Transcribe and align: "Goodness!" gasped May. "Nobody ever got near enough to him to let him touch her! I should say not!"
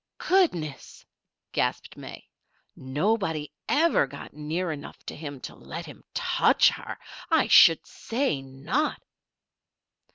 "Goodness!" 0.17 1.05
gasped 1.51 1.95
May. 1.95 2.27
"Nobody 2.75 3.51
ever 3.69 4.07
got 4.07 4.33
near 4.33 4.71
enough 4.71 4.97
to 5.05 5.15
him 5.15 5.39
to 5.41 5.53
let 5.53 5.85
him 5.85 6.03
touch 6.15 6.69
her! 6.69 6.97
I 7.29 7.45
should 7.45 7.85
say 7.85 8.41
not!" 8.41 9.03